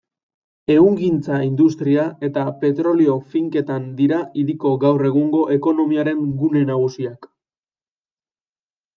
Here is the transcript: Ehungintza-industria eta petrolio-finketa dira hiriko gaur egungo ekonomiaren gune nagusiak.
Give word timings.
Ehungintza-industria 0.75 2.05
eta 2.27 2.45
petrolio-finketa 2.63 3.77
dira 3.99 4.21
hiriko 4.43 4.71
gaur 4.85 5.03
egungo 5.09 5.43
ekonomiaren 5.57 6.23
gune 6.45 6.63
nagusiak. 6.71 7.29